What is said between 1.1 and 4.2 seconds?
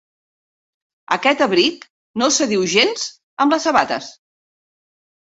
Aquest abric no s'adiu gens amb les sabates.